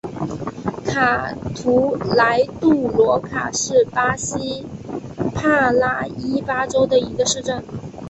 [0.87, 4.65] 卡图莱杜罗卡是巴西
[5.35, 7.63] 帕拉伊巴州的一个市镇。